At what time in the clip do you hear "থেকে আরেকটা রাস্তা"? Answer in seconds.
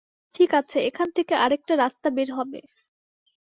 1.11-2.07